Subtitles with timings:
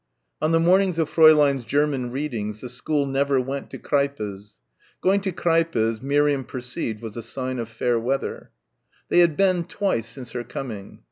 [0.41, 4.57] On the mornings of Fräulein's German readings the school never went to Kreipe's.
[4.99, 8.49] Going to Kreipe's Miriam perceived was a sign of fair weather.
[9.09, 10.99] They had been twice since her coming.